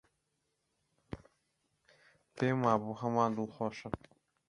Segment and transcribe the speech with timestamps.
[2.35, 3.93] پێم وابوو هەمووان دڵخۆشن.